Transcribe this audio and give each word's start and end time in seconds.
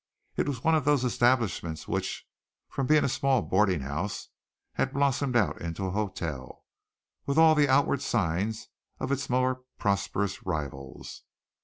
It 0.35 0.47
was 0.47 0.63
one 0.63 0.73
of 0.73 0.83
those 0.83 1.05
establishments 1.05 1.87
which, 1.87 2.25
from 2.69 2.87
being 2.87 3.03
a 3.03 3.07
small 3.07 3.43
boarding 3.43 3.81
house, 3.81 4.29
had 4.73 4.93
blossomed 4.95 5.35
out 5.35 5.61
into 5.61 5.85
a 5.85 5.91
hotel, 5.91 6.65
with 7.27 7.37
all 7.37 7.53
the 7.53 7.69
outward 7.69 8.01
signs 8.01 8.69
of 8.99 9.11
its 9.11 9.29
more 9.29 9.61
prosperous 9.77 10.43
rivals. 10.43 11.21